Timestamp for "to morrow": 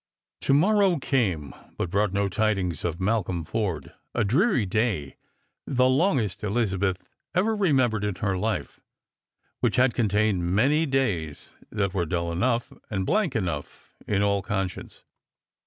0.41-0.97